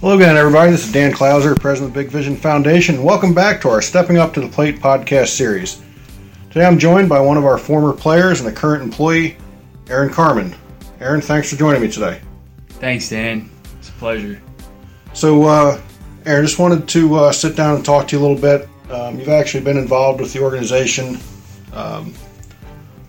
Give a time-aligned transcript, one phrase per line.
[0.00, 0.70] Hello again, everybody.
[0.70, 3.02] This is Dan Klauser, President of the Big Vision Foundation.
[3.02, 5.80] Welcome back to our Stepping Up to the Plate podcast series.
[6.50, 9.38] Today I'm joined by one of our former players and a current employee,
[9.88, 10.54] Aaron Carmen.
[11.00, 12.20] Aaron, thanks for joining me today.
[12.68, 13.48] Thanks, Dan.
[13.78, 14.38] It's a pleasure.
[15.14, 15.80] So, uh,
[16.26, 18.68] Aaron, just wanted to uh, sit down and talk to you a little bit.
[18.90, 21.16] Um, you've actually been involved with the organization
[21.72, 22.12] um,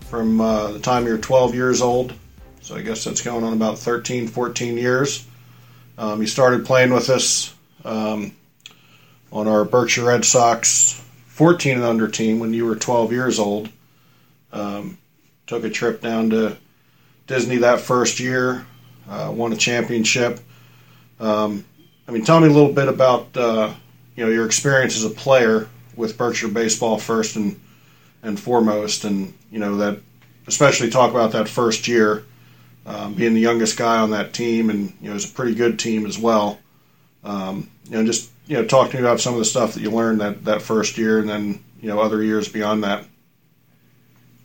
[0.06, 2.14] from uh, the time you're 12 years old.
[2.62, 5.27] So I guess that's going on about 13, 14 years.
[5.98, 7.52] Um, you started playing with us
[7.84, 8.32] um,
[9.32, 13.68] on our Berkshire Red Sox 14 and under team when you were 12 years old.
[14.52, 14.96] Um,
[15.48, 16.56] took a trip down to
[17.26, 18.64] Disney that first year,
[19.08, 20.38] uh, won a championship.
[21.18, 21.64] Um,
[22.06, 23.74] I mean, tell me a little bit about uh,
[24.14, 27.60] you know your experience as a player with Berkshire baseball first and
[28.22, 30.00] and foremost, and you know that
[30.46, 32.24] especially talk about that first year
[32.88, 35.78] um, being the youngest guy on that team, and you know it's a pretty good
[35.78, 36.58] team as well.
[37.22, 39.82] Um, you know, just you know, talk to me about some of the stuff that
[39.82, 43.04] you learned that that first year, and then you know other years beyond that.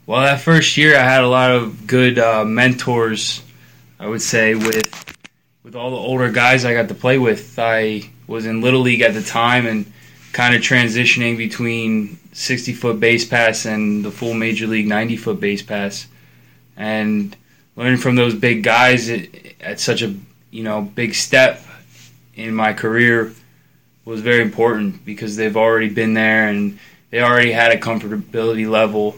[0.05, 3.41] Well, that first year, I had a lot of good uh, mentors.
[3.97, 5.17] I would say with
[5.63, 7.57] with all the older guys I got to play with.
[7.57, 9.91] I was in little league at the time and
[10.33, 15.39] kind of transitioning between 60 foot base pass and the full major league 90 foot
[15.39, 16.07] base pass,
[16.75, 17.37] and
[17.75, 19.27] learning from those big guys at,
[19.61, 20.15] at such a
[20.51, 21.63] you know big step
[22.35, 23.33] in my career
[24.05, 26.77] was very important because they've already been there and
[27.09, 29.15] they already had a comfortability level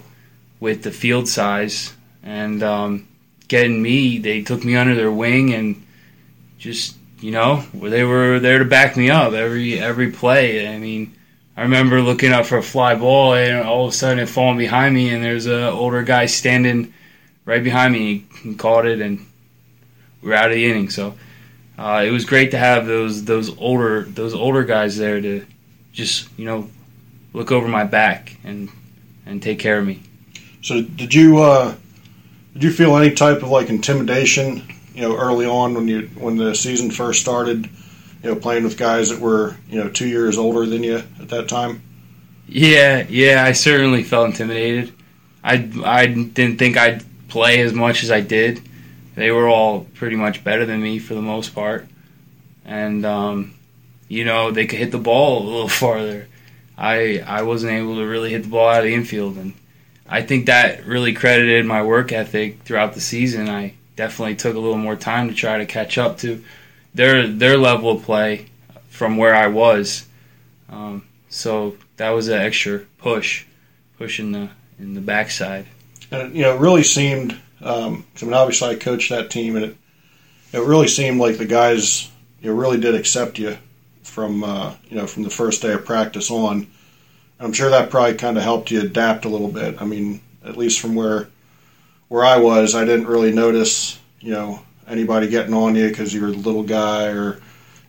[0.59, 1.93] with the field size.
[2.23, 3.07] And um,
[3.47, 5.85] getting me they took me under their wing and
[6.57, 10.67] just you know they were there to back me up every every play.
[10.67, 11.13] I mean
[11.57, 14.57] i remember looking up for a fly ball and all of a sudden it falling
[14.57, 16.93] behind me and there's a older guy standing
[17.45, 18.25] right behind me.
[18.43, 19.25] He caught it, and
[20.21, 20.89] we are out of the inning.
[20.89, 21.15] So
[21.77, 25.45] uh, it was great to have those those older those older guys there to
[25.93, 26.69] just you know
[27.33, 28.69] look over my back and
[29.25, 30.01] and take care of me.
[30.61, 31.75] So did you uh,
[32.53, 34.67] did you feel any type of like intimidation?
[34.93, 37.69] You know, early on when you when the season first started,
[38.23, 41.29] you know, playing with guys that were you know two years older than you at
[41.29, 41.81] that time.
[42.47, 44.93] Yeah, yeah, I certainly felt intimidated.
[45.43, 48.61] I I didn't think I'd play as much as I did.
[49.15, 51.87] They were all pretty much better than me for the most part,
[52.65, 53.53] and um,
[54.07, 56.27] you know they could hit the ball a little farther.
[56.77, 59.53] I I wasn't able to really hit the ball out of the infield, and
[60.07, 63.49] I think that really credited my work ethic throughout the season.
[63.49, 66.43] I definitely took a little more time to try to catch up to
[66.93, 68.47] their their level of play
[68.89, 70.05] from where I was.
[70.69, 73.45] Um, so that was an extra push,
[73.97, 75.67] push in the in the backside
[76.21, 77.37] and you know, it really seemed.
[77.61, 79.77] Um, I mean, obviously, I coached that team, and it
[80.53, 82.09] it really seemed like the guys
[82.41, 83.57] you know, really did accept you
[84.03, 86.67] from uh, you know from the first day of practice on.
[87.39, 89.81] I'm sure that probably kind of helped you adapt a little bit.
[89.81, 91.27] I mean, at least from where
[92.07, 96.21] where I was, I didn't really notice you know anybody getting on you because you
[96.21, 97.41] were the little guy or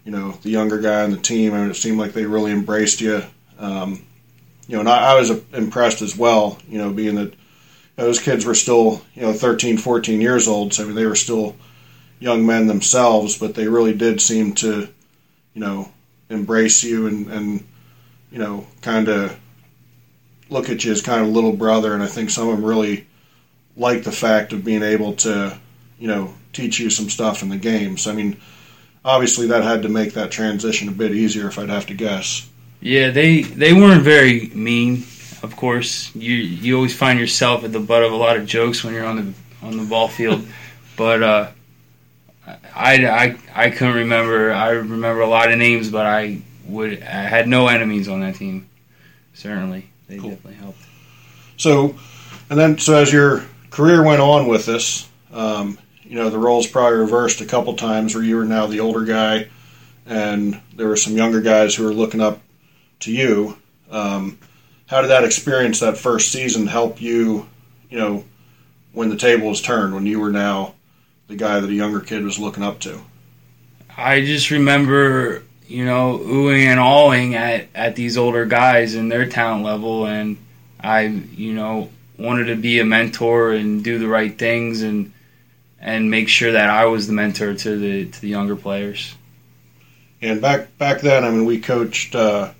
[0.04, 1.54] you know the younger guy on the team.
[1.54, 3.22] I mean, it seemed like they really embraced you.
[3.58, 4.04] Um,
[4.66, 6.58] you know, and I, I was impressed as well.
[6.68, 7.34] You know, being that
[7.96, 10.74] those kids were still, you know, 13, 14 years old.
[10.74, 11.56] So they were still
[12.18, 14.88] young men themselves, but they really did seem to,
[15.54, 15.90] you know,
[16.28, 17.66] embrace you and, and
[18.30, 19.38] you know, kind of
[20.50, 21.94] look at you as kind of little brother.
[21.94, 23.06] And I think some of them really
[23.76, 25.58] liked the fact of being able to,
[25.98, 27.96] you know, teach you some stuff in the game.
[27.96, 28.36] So I mean,
[29.04, 32.48] obviously that had to make that transition a bit easier, if I'd have to guess.
[32.80, 34.98] Yeah, they they weren't very mean
[35.42, 38.82] of course, you you always find yourself at the butt of a lot of jokes
[38.82, 40.46] when you're on the on the ball field.
[40.96, 41.50] but uh,
[42.74, 44.52] I, I I couldn't remember.
[44.52, 48.36] I remember a lot of names, but I would I had no enemies on that
[48.36, 48.68] team.
[49.34, 50.30] Certainly, they cool.
[50.30, 50.82] definitely helped.
[51.56, 51.96] So,
[52.50, 56.66] and then so as your career went on with this, um, you know the roles
[56.66, 59.48] probably reversed a couple times, where you were now the older guy,
[60.06, 62.40] and there were some younger guys who were looking up
[63.00, 63.58] to you.
[63.90, 64.38] Um,
[64.86, 67.48] how did that experience that first season help you,
[67.90, 68.24] you know,
[68.92, 70.74] when the table was turned, when you were now
[71.28, 73.00] the guy that a younger kid was looking up to?
[73.96, 79.26] I just remember, you know, oohing and awing at, at these older guys and their
[79.26, 80.36] talent level, and
[80.80, 85.12] I, you know, wanted to be a mentor and do the right things and
[85.78, 89.14] and make sure that I was the mentor to the to the younger players.
[90.22, 92.14] And back back then, I mean, we coached.
[92.14, 92.52] Uh,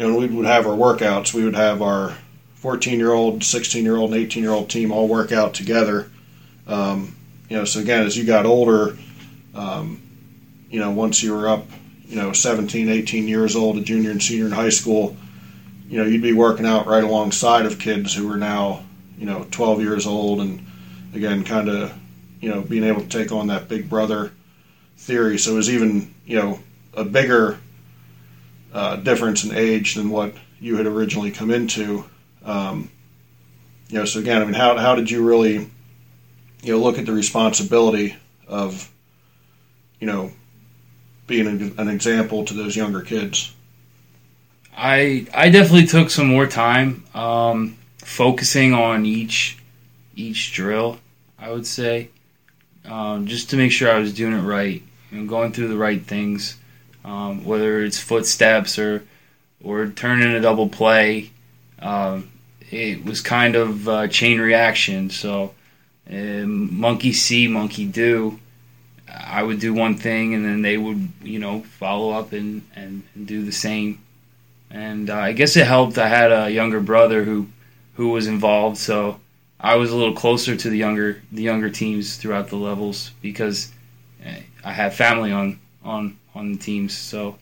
[0.00, 1.34] you know, we would have our workouts.
[1.34, 2.16] We would have our
[2.54, 6.10] 14 year old, 16 year old, and 18 year old team all work out together.
[6.66, 7.14] Um,
[7.50, 8.96] you know, so again, as you got older,
[9.54, 10.00] um,
[10.70, 11.66] you know, once you were up,
[12.06, 15.18] you know, 17, 18 years old, a junior and senior in high school,
[15.86, 18.82] you know, you'd be working out right alongside of kids who are now,
[19.18, 20.64] you know, 12 years old, and
[21.14, 21.92] again, kind of,
[22.40, 24.32] you know, being able to take on that big brother
[24.96, 25.36] theory.
[25.36, 26.60] So it was even, you know,
[26.94, 27.58] a bigger
[28.72, 32.04] uh, difference in age than what you had originally come into.
[32.44, 32.90] Um,
[33.88, 35.68] you know, so again, I mean, how how did you really,
[36.62, 38.90] you know, look at the responsibility of,
[39.98, 40.30] you know,
[41.26, 43.52] being an, an example to those younger kids?
[44.76, 49.58] I I definitely took some more time um, focusing on each
[50.14, 50.98] each drill.
[51.38, 52.10] I would say
[52.84, 56.00] um, just to make sure I was doing it right, and going through the right
[56.00, 56.56] things,
[57.04, 59.04] um, whether it's footsteps or
[59.62, 61.30] or turning a double play.
[61.80, 62.30] Um,
[62.70, 65.10] it was kind of a chain reaction.
[65.10, 65.54] So
[66.10, 68.38] um, monkey see, monkey do.
[69.08, 73.02] I would do one thing, and then they would, you know, follow up and, and,
[73.14, 74.00] and do the same.
[74.70, 75.98] And uh, I guess it helped.
[75.98, 77.48] I had a younger brother who
[77.94, 79.20] who was involved, so
[79.58, 83.72] I was a little closer to the younger the younger teams throughout the levels because
[84.24, 86.96] eh, I had family on on on the teams.
[86.96, 87.36] So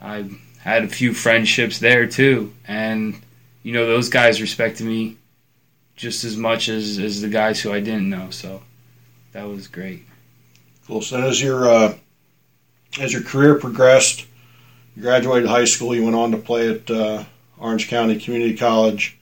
[0.00, 0.30] I
[0.60, 3.20] had a few friendships there too, and
[3.62, 5.16] you know those guys respected me
[5.96, 8.30] just as much as as the guys who I didn't know.
[8.30, 8.62] So
[9.32, 10.06] that was great.
[10.86, 11.02] Cool.
[11.02, 11.94] So as your uh,
[13.00, 14.24] as your career progressed,
[14.94, 15.94] you graduated high school.
[15.94, 17.24] You went on to play at uh,
[17.58, 19.18] Orange County Community College,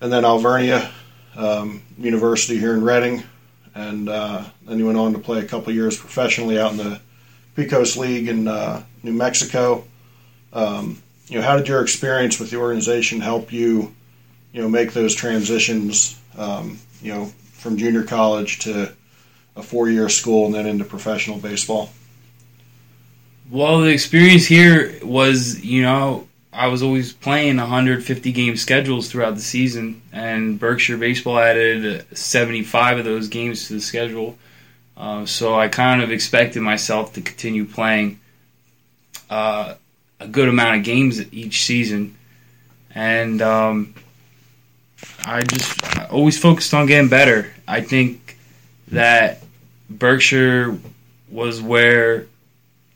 [0.00, 0.90] and then Alvernia
[1.36, 3.22] um, University here in Reading,
[3.76, 7.00] and uh, then you went on to play a couple years professionally out in the
[7.54, 9.84] Pecos League in uh, New Mexico.
[10.52, 13.94] Um, you know, how did your experience with the organization help you,
[14.52, 18.92] you know, make those transitions, um, you know, from junior college to
[19.56, 21.90] a four-year school and then into professional baseball?
[23.50, 29.34] Well, the experience here was, you know, I was always playing 150 game schedules throughout
[29.34, 34.36] the season, and Berkshire Baseball added 75 of those games to the schedule.
[34.96, 38.20] Uh, so I kind of expected myself to continue playing
[39.30, 39.74] uh,
[40.20, 42.16] a good amount of games each season,
[42.94, 43.94] and um,
[45.24, 47.52] I just I always focused on getting better.
[47.66, 48.36] I think
[48.88, 49.42] that
[49.88, 50.78] Berkshire
[51.30, 52.26] was where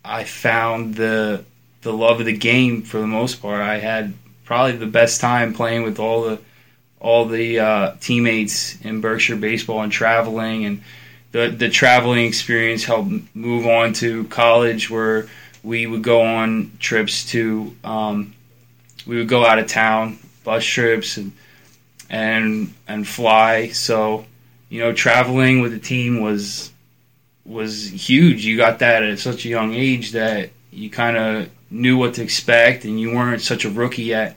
[0.05, 1.45] I found the
[1.83, 3.61] the love of the game for the most part.
[3.61, 4.13] I had
[4.45, 6.39] probably the best time playing with all the
[7.01, 10.83] all the uh, teammates in Berkshire baseball and traveling and
[11.33, 15.29] the the traveling experience helped move on to college where
[15.63, 18.35] we would go on trips to um,
[19.07, 21.33] we would go out of town bus trips and
[22.09, 23.69] and and fly.
[23.69, 24.25] So
[24.69, 26.73] you know traveling with the team was
[27.45, 28.45] was huge.
[28.45, 32.23] You got that at such a young age that you kind of knew what to
[32.23, 34.37] expect, and you weren't such a rookie at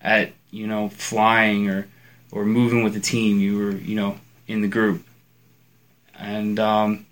[0.00, 1.88] at you know flying or
[2.30, 3.38] or moving with the team.
[3.38, 5.04] You were you know in the group,
[6.18, 7.06] and um,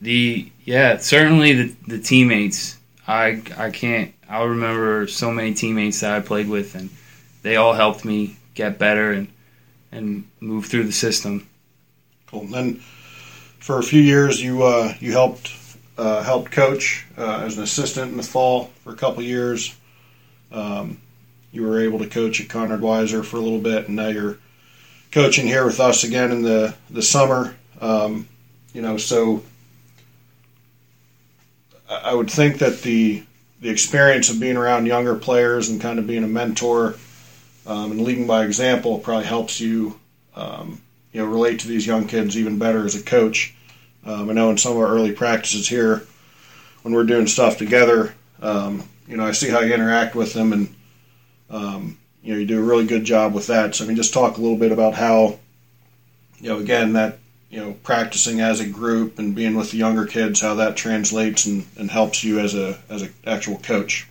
[0.00, 2.78] the yeah certainly the the teammates.
[3.06, 4.14] I I can't.
[4.28, 6.90] I'll remember so many teammates that I played with, and
[7.42, 9.28] they all helped me get better and
[9.92, 11.48] and move through the system.
[12.26, 12.42] Cool.
[12.42, 12.74] And then
[13.60, 15.52] for a few years, you uh, you helped
[15.96, 19.76] uh, helped coach uh, as an assistant in the fall for a couple years.
[20.52, 21.00] Um,
[21.52, 24.38] you were able to coach at Conrad Weiser for a little bit, and now you're
[25.14, 27.54] coaching here with us again in the the summer.
[27.80, 28.28] Um,
[28.72, 29.44] you know, so
[31.88, 33.22] I would think that the
[33.60, 36.96] the experience of being around younger players and kind of being a mentor
[37.64, 39.98] um, and leading by example probably helps you,
[40.34, 43.54] um, you know, relate to these young kids even better as a coach.
[44.04, 46.02] Um, I know in some of our early practices here,
[46.82, 50.52] when we're doing stuff together, um, you know, I see how you interact with them,
[50.52, 50.74] and
[51.48, 53.74] um, you know, you do a really good job with that.
[53.74, 55.38] So, I mean, just talk a little bit about how,
[56.40, 57.18] you know, again, that
[57.50, 61.46] you know, practicing as a group and being with the younger kids, how that translates
[61.46, 64.08] and, and helps you as a as an actual coach.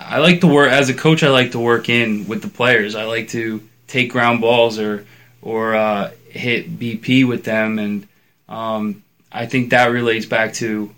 [0.00, 1.22] I like to work as a coach.
[1.22, 2.96] I like to work in with the players.
[2.96, 5.06] I like to take ground balls or
[5.40, 8.08] or uh, hit BP with them and
[8.48, 10.94] um, I think that relates back to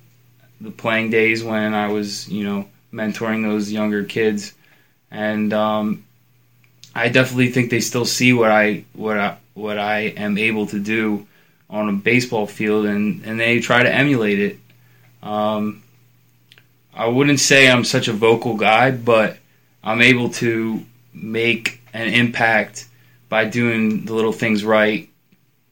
[0.61, 4.53] the playing days when I was, you know, mentoring those younger kids,
[5.11, 6.05] and um,
[6.95, 10.79] I definitely think they still see what I what I what I am able to
[10.79, 11.27] do
[11.71, 14.59] on a baseball field, and and they try to emulate it.
[15.23, 15.83] Um,
[16.95, 19.39] I wouldn't say I'm such a vocal guy, but
[19.83, 22.87] I'm able to make an impact
[23.29, 25.09] by doing the little things right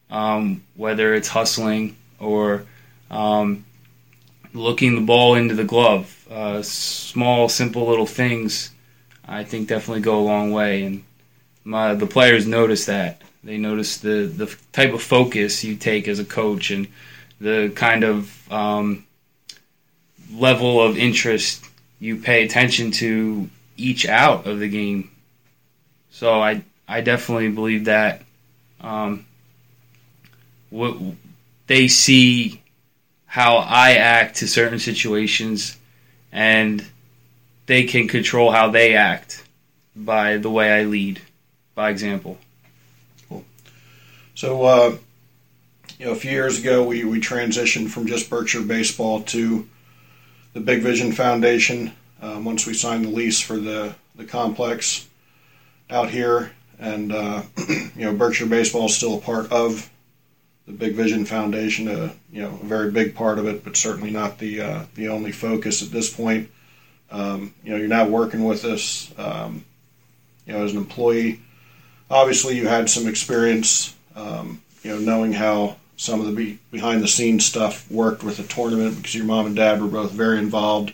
[0.09, 2.65] um, whether it's hustling or
[3.11, 3.65] um,
[4.53, 8.71] looking the ball into the glove, uh, small, simple little things.
[9.27, 11.03] I think definitely go a long way, and
[11.63, 13.21] my, the players notice that.
[13.43, 16.87] They notice the the type of focus you take as a coach and
[17.39, 19.05] the kind of um,
[20.33, 21.65] level of interest
[21.99, 25.11] you pay attention to each out of the game.
[26.11, 28.23] So I I definitely believe that
[28.81, 29.25] um,
[30.69, 30.97] what
[31.67, 32.61] they see
[33.25, 35.77] how I act to certain situations,
[36.31, 36.85] and
[37.67, 39.43] they can control how they act
[39.95, 41.21] by the way I lead,
[41.75, 42.37] by example.
[43.29, 43.45] Cool.
[44.35, 44.97] So, uh,
[45.99, 49.67] you know, a few years ago, we, we transitioned from just Berkshire Baseball to
[50.53, 55.07] the Big Vision Foundation um, once we signed the lease for the, the complex
[55.89, 56.51] out here.
[56.79, 57.41] And, uh,
[57.95, 59.89] you know, Berkshire Baseball is still a part of
[60.67, 64.11] the Big Vision Foundation, a, you know, a very big part of it, but certainly
[64.11, 66.49] not the, uh, the only focus at this point.
[67.11, 69.63] Um, you know, you're now working with us, um,
[70.45, 71.41] you know, as an employee.
[72.09, 77.01] Obviously, you had some experience, um, you know, knowing how some of the be- behind
[77.01, 80.37] the scenes stuff worked with the tournament because your mom and dad were both very
[80.37, 80.93] involved,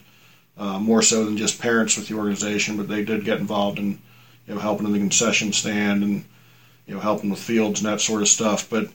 [0.58, 4.00] uh, more so than just parents with the organization, but they did get involved in
[4.48, 6.26] you know helping in the concession stand and
[6.88, 8.70] you know helping with fields and that sort of stuff.
[8.70, 8.90] But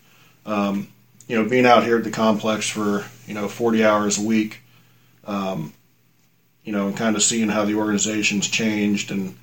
[0.47, 0.89] um,
[1.27, 4.63] you know, being out here at the complex for you know 40 hours a week,
[5.27, 5.73] um,
[6.69, 9.35] you know, and kind of seeing how the organization's changed and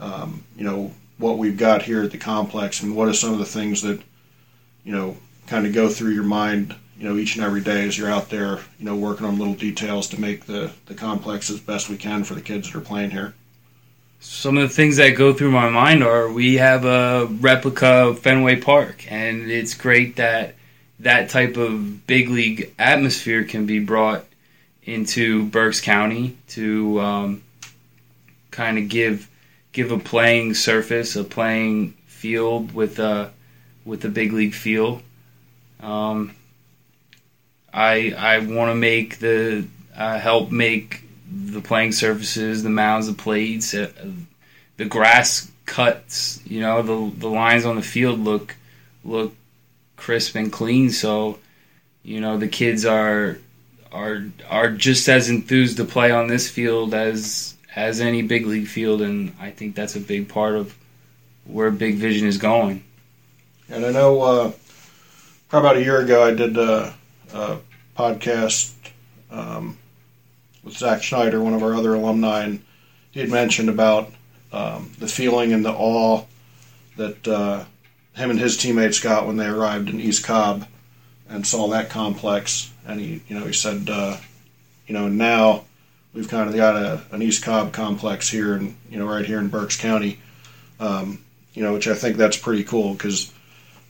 [0.00, 3.38] um, you know what we've got here at the complex and what are some of
[3.38, 4.02] the things that
[4.82, 5.16] you know
[5.46, 8.28] kind of go through your mind, you know, each and every day as you're out
[8.28, 11.96] there, you know, working on little details to make the, the complex as best we
[11.96, 13.34] can for the kids that are playing here?
[14.18, 18.18] Some of the things that go through my mind are we have a replica of
[18.18, 20.56] Fenway Park, and it's great that
[20.98, 24.24] that type of big league atmosphere can be brought
[24.84, 27.42] into Berks County to um,
[28.50, 29.28] kind of give
[29.72, 33.30] give a playing surface, a playing field with a
[33.84, 35.02] with a big league feel.
[35.80, 36.34] Um,
[37.72, 43.14] I I want to make the uh, help make the playing surfaces, the mounds, the
[43.14, 43.90] plates, uh,
[44.76, 46.40] the grass cuts.
[46.46, 48.56] You know, the the lines on the field look
[49.04, 49.34] look
[49.96, 50.90] crisp and clean.
[50.90, 51.38] So,
[52.02, 53.38] you know, the kids are
[53.94, 58.68] are are just as enthused to play on this field as as any big league
[58.68, 60.76] field, and I think that's a big part of
[61.44, 62.84] where Big Vision is going.
[63.68, 64.52] And I know uh,
[65.48, 66.94] probably about a year ago, I did a,
[67.32, 67.58] a
[67.96, 68.72] podcast
[69.30, 69.76] um,
[70.62, 72.62] with Zach Schneider, one of our other alumni, and
[73.10, 74.12] he had mentioned about
[74.52, 76.24] um, the feeling and the awe
[76.96, 77.64] that uh,
[78.14, 80.66] him and his teammates got when they arrived in East Cobb
[81.28, 82.70] and saw that complex.
[82.86, 84.16] And he, you know, he said, uh,
[84.86, 85.64] you know, now
[86.12, 89.38] we've kind of got a, an East Cobb complex here, and you know, right here
[89.38, 90.20] in Berks County.
[90.80, 91.20] Um,
[91.54, 93.32] you know, which I think that's pretty cool because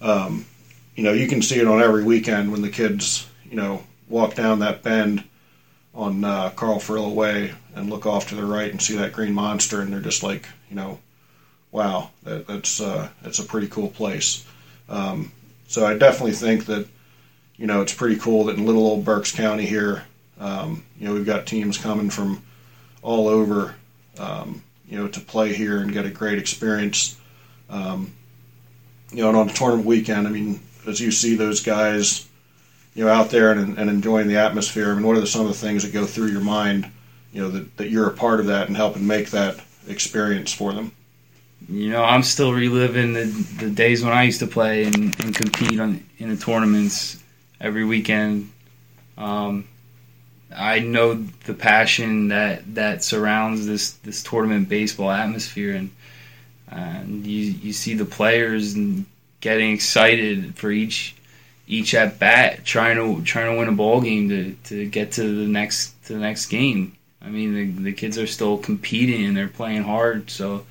[0.00, 0.44] um,
[0.94, 4.34] you know, you can see it on every weekend when the kids, you know, walk
[4.34, 5.24] down that bend
[5.94, 9.32] on uh, Carl Furillo Way and look off to the right and see that green
[9.32, 10.98] monster, and they're just like, you know,
[11.72, 14.46] wow, that, that's uh, that's a pretty cool place.
[14.88, 15.32] Um,
[15.66, 16.86] so I definitely think that,
[17.56, 20.04] you know, it's pretty cool that in little old Berks County here,
[20.40, 22.42] um, you know, we've got teams coming from
[23.02, 23.75] all over,
[24.18, 27.18] um, you know, to play here and get a great experience.
[27.70, 28.12] Um,
[29.12, 32.26] you know, and on a tournament weekend, I mean, as you see those guys,
[32.94, 34.90] you know, out there and, and enjoying the atmosphere?
[34.90, 36.90] I mean, what are the, some of the things that go through your mind,
[37.32, 39.58] you know, that, that you're a part of that and helping make that
[39.88, 40.92] experience for them?
[41.68, 43.25] You know, I'm still reliving the,
[43.58, 47.23] the days when I used to play and, and compete on, in the tournaments
[47.61, 48.52] every weekend.
[49.16, 49.68] Um,
[50.54, 55.90] I know the passion that, that surrounds this, this tournament baseball atmosphere, and,
[56.68, 58.75] and you you see the players
[59.40, 61.14] getting excited for each
[61.66, 65.23] each at bat, trying to trying to win a ball game to, to get to
[65.23, 66.96] the next to the next game.
[67.23, 70.66] I mean, the, the kids are still competing and they're playing hard, so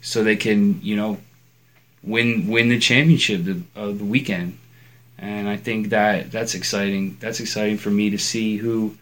[0.00, 1.18] so they can you know
[2.02, 3.40] win win the championship
[3.74, 4.58] of the weekend.
[5.22, 7.16] And I think that that's exciting.
[7.20, 8.96] That's exciting for me to see who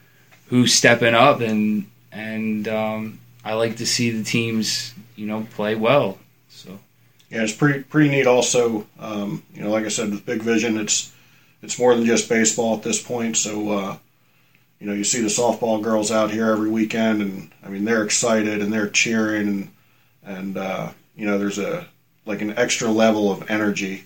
[0.49, 5.75] who's stepping up and and um, I like to see the teams you know play
[5.75, 6.19] well.
[6.50, 6.79] So
[7.31, 8.27] yeah, it's pretty pretty neat.
[8.27, 11.11] Also, um, you know, like I said, with Big Vision, it's
[11.62, 13.39] it's more than just baseball at this point.
[13.39, 13.97] So, uh,
[14.79, 18.05] you know, you see the softball girls out here every weekend, and I mean, they're
[18.05, 19.71] excited and they're cheering, and
[20.23, 21.87] and uh, you know, there's a
[22.27, 24.05] like an extra level of energy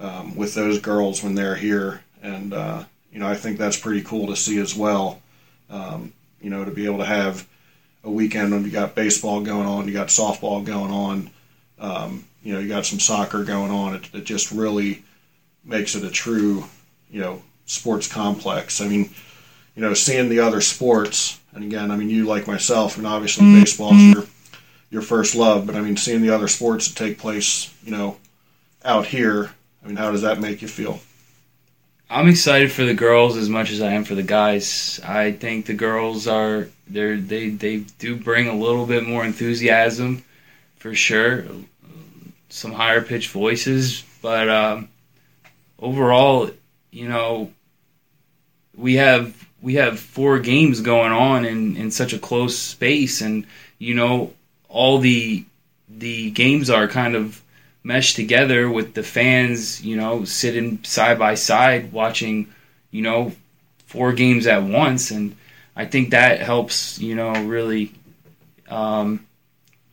[0.00, 4.02] um, with those girls when they're here, and uh, you know, I think that's pretty
[4.02, 5.20] cool to see as well.
[5.68, 7.46] Um, you know, to be able to have
[8.02, 11.30] a weekend when you got baseball going on, you got softball going on,
[11.78, 13.94] um, you know, you got some soccer going on.
[13.94, 15.04] It, it just really
[15.64, 16.64] makes it a true,
[17.10, 18.80] you know, sports complex.
[18.80, 19.10] I mean,
[19.76, 23.44] you know, seeing the other sports, and again, I mean, you like myself, and obviously
[23.44, 23.60] mm-hmm.
[23.60, 24.24] baseball is your
[24.90, 28.16] your first love, but I mean, seeing the other sports that take place, you know,
[28.84, 29.50] out here,
[29.82, 31.00] I mean, how does that make you feel?
[32.08, 35.00] I'm excited for the girls as much as I am for the guys.
[35.04, 40.24] I think the girls are they they they do bring a little bit more enthusiasm,
[40.76, 41.44] for sure.
[42.48, 44.88] Some higher pitched voices, but um,
[45.78, 46.50] overall,
[46.90, 47.52] you know,
[48.76, 53.46] we have we have four games going on in, in such a close space, and
[53.78, 54.32] you know,
[54.68, 55.44] all the
[55.88, 57.40] the games are kind of
[57.82, 62.52] meshed together with the fans, you know, sitting side by side watching,
[62.90, 63.32] you know,
[63.86, 65.36] four games at once, and
[65.74, 67.92] I think that helps, you know, really
[68.68, 69.26] um,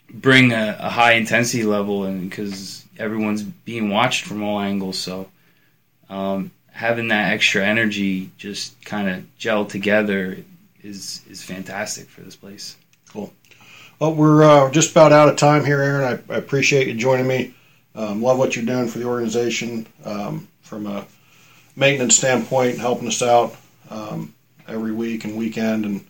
[0.10, 5.30] bring a, a, high intensity level, and because everyone's being watched from all angles, so
[6.10, 10.38] um, having that extra energy just kind of gel together
[10.84, 12.76] is is fantastic for this place.
[13.10, 13.34] Cool.
[14.00, 16.22] Well, we're uh, just about out of time here, Aaron.
[16.30, 17.56] I, I appreciate you joining me.
[17.98, 21.06] Um, love what you're doing for the organization um, from a
[21.76, 23.56] maintenance standpoint, helping us out
[23.90, 24.36] um,
[24.68, 26.08] every week and weekend, and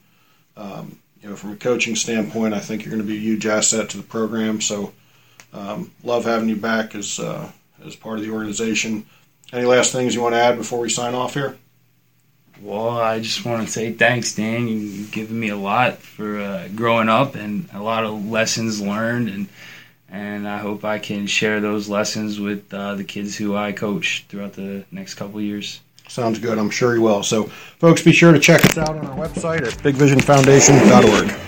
[0.58, 3.46] um, you know from a coaching standpoint, I think you're going to be a huge
[3.46, 4.60] asset to the program.
[4.60, 4.92] So,
[5.54, 7.50] um, love having you back as uh,
[7.86, 9.06] as part of the organization.
[9.54, 11.56] Any last things you want to add before we sign off here?
[12.62, 14.68] Well, I just want to say thanks, Dan.
[14.68, 19.30] You've given me a lot for uh, growing up and a lot of lessons learned
[19.30, 19.48] and
[20.10, 24.26] and I hope I can share those lessons with uh, the kids who I coach
[24.30, 25.82] throughout the next couple years.
[26.08, 26.58] Sounds good.
[26.58, 27.24] I'm sure you will.
[27.24, 27.46] So,
[27.80, 31.47] folks, be sure to check us out on our website at bigvisionfoundation.org.